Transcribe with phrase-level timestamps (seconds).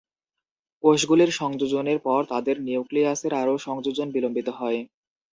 [0.83, 4.79] কোষগুলির সংযোজনের পর, তাদের নিউক্লিয়াসের আরও সংযোজন বিলম্বিত হয়।